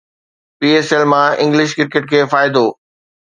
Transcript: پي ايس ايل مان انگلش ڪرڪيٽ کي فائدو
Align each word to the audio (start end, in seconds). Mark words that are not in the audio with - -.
پي 0.59 0.67
ايس 0.75 0.89
ايل 0.93 1.03
مان 1.11 1.29
انگلش 1.43 1.69
ڪرڪيٽ 1.77 2.05
کي 2.11 2.21
فائدو 2.33 2.65